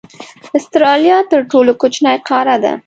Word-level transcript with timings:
استرالیا 0.57 1.17
تر 1.31 1.39
ټولو 1.51 1.71
کوچنۍ 1.81 2.17
قاره 2.29 2.55
ده. 2.63 2.73